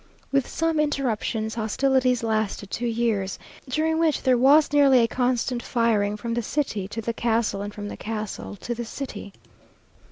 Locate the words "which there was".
3.99-4.73